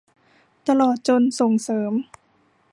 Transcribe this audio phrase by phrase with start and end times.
[0.67, 1.93] ตลอดจนส่งเสริม